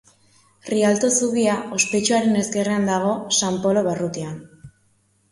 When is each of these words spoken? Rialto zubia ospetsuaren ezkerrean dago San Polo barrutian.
Rialto 0.67 1.09
zubia 1.17 1.57
ospetsuaren 1.79 2.39
ezkerrean 2.39 2.87
dago 2.91 3.11
San 3.41 3.59
Polo 3.67 3.83
barrutian. 3.89 4.41